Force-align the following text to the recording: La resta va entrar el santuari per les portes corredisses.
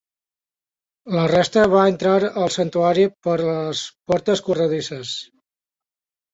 La 1.15 1.25
resta 1.31 1.65
va 1.73 1.83
entrar 1.91 2.15
el 2.31 2.49
santuari 2.57 3.07
per 3.29 3.37
les 3.45 3.85
portes 4.15 4.45
corredisses. 4.51 5.17